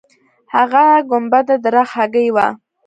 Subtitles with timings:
[0.55, 2.47] هغه ګنبده د رخ هګۍ وه.